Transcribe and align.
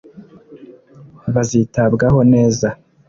bazitabwaho 1.33 2.19
neza 2.33 2.67